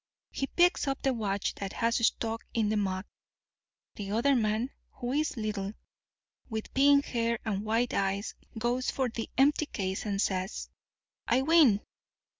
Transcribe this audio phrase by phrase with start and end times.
[0.31, 3.05] He picks up the watch that has stuck in the mud.
[3.93, 5.73] The other man, who is little,
[6.49, 10.71] with pink hair and white eyes, goes for the empty case, and says,
[11.27, 11.81] 'I win.